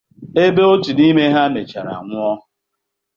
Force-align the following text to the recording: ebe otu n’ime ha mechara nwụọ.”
ebe 0.45 0.61
otu 0.73 0.91
n’ime 0.93 1.23
ha 1.35 1.43
mechara 1.53 1.93
nwụọ.” 2.07 2.33